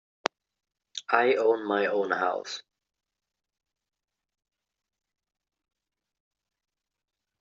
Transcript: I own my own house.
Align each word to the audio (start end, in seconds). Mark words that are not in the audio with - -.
I 1.11 1.35
own 1.35 1.67
my 1.67 1.85
own 1.85 2.09
house. 2.09 2.63